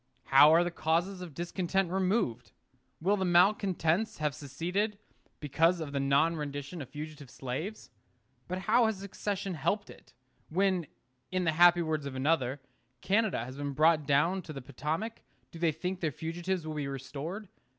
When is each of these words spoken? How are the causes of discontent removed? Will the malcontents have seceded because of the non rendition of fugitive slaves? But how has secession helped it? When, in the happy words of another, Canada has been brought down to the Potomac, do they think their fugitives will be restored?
How 0.33 0.51
are 0.51 0.63
the 0.63 0.71
causes 0.71 1.21
of 1.21 1.35
discontent 1.35 1.91
removed? 1.91 2.53
Will 2.99 3.17
the 3.17 3.23
malcontents 3.23 4.17
have 4.17 4.33
seceded 4.33 4.97
because 5.39 5.79
of 5.79 5.91
the 5.91 5.99
non 5.99 6.35
rendition 6.35 6.81
of 6.81 6.89
fugitive 6.89 7.29
slaves? 7.29 7.91
But 8.47 8.57
how 8.61 8.87
has 8.87 8.97
secession 8.97 9.53
helped 9.53 9.91
it? 9.91 10.15
When, 10.49 10.87
in 11.31 11.43
the 11.43 11.51
happy 11.51 11.83
words 11.83 12.07
of 12.07 12.15
another, 12.15 12.59
Canada 13.01 13.45
has 13.45 13.57
been 13.57 13.73
brought 13.73 14.07
down 14.07 14.41
to 14.41 14.53
the 14.53 14.61
Potomac, 14.63 15.21
do 15.51 15.59
they 15.59 15.71
think 15.71 15.99
their 15.99 16.11
fugitives 16.11 16.65
will 16.65 16.73
be 16.73 16.87
restored? 16.87 17.47